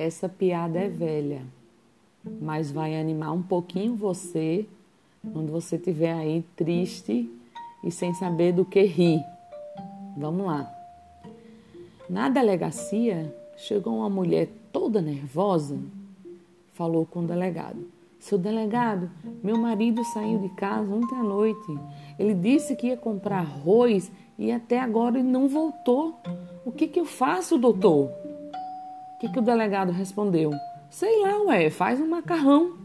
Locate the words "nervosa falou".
15.02-17.04